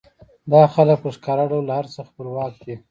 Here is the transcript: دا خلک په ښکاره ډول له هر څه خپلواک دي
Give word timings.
دا 0.51 0.61
خلک 0.73 0.97
په 1.03 1.09
ښکاره 1.15 1.43
ډول 1.51 1.63
له 1.67 1.73
هر 1.79 1.85
څه 1.93 1.99
خپلواک 2.09 2.53
دي 2.65 2.75